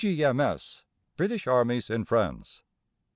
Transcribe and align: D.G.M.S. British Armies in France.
D.G.M.S. 0.03 0.83
British 1.15 1.45
Armies 1.45 1.87
in 1.91 2.05
France. 2.05 2.63